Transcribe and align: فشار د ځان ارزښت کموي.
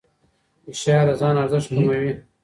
فشار 0.65 1.03
د 1.07 1.09
ځان 1.19 1.35
ارزښت 1.43 1.67
کموي. 1.75 2.11